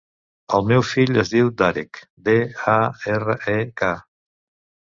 El 0.59 0.63
meu 0.71 0.85
fill 0.91 1.19
es 1.23 1.31
diu 1.33 1.51
Darek: 1.59 2.01
de, 2.29 2.35
a, 2.73 2.81
erra, 3.19 3.39
e, 3.57 3.59
ca. 3.83 3.95